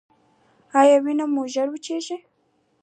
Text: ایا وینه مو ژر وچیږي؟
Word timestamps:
ایا 0.79 0.97
وینه 1.03 1.25
مو 1.33 1.43
ژر 1.53 1.67
وچیږي؟ 1.71 2.17